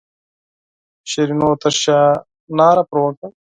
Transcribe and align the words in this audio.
شیرینو 1.09 1.49
تر 1.61 1.73
شایه 1.81 2.11
ناره 2.57 2.83
پر 2.89 2.97
وکړه. 3.01 3.27